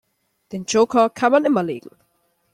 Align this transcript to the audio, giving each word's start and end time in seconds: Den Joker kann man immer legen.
Den 0.51 0.65
Joker 0.65 1.11
kann 1.11 1.31
man 1.31 1.45
immer 1.45 1.61
legen. 1.61 1.91